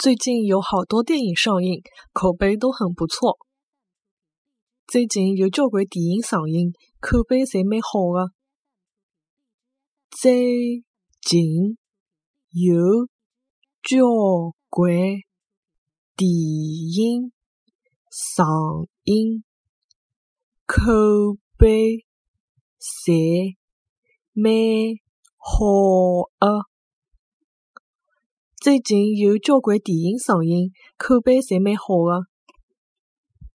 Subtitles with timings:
[0.00, 3.36] 最近有好多电影上映，口碑都很不错。
[4.86, 8.32] 最近有交关电影上映，口碑侪蛮好的。
[10.08, 10.84] 最
[11.20, 11.76] 近
[12.52, 13.08] 有
[13.82, 14.06] 交
[14.68, 14.92] 关
[16.14, 17.32] 电影
[18.08, 18.46] 上
[19.02, 19.42] 映，
[20.64, 20.80] 口
[21.56, 22.04] 碑
[22.78, 23.56] 侪
[24.32, 24.54] 蛮
[25.38, 26.77] 好的。
[28.60, 32.26] 最近有交关电影上映，口碑侪蛮好的。